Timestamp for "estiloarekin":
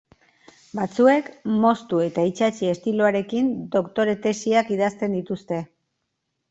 2.73-3.55